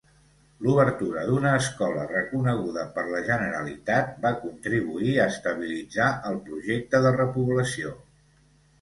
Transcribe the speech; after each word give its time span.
L'obertura 0.67 1.25
d'una 1.27 1.51
escola 1.57 2.05
reconeguda 2.13 2.87
per 2.97 3.05
la 3.11 3.21
Generalitat 3.29 4.19
va 4.25 4.33
contribuir 4.49 5.15
a 5.15 5.31
estabilitzar 5.37 6.13
el 6.33 6.45
projecte 6.51 7.07
de 7.09 7.17
repoblació. 7.23 7.99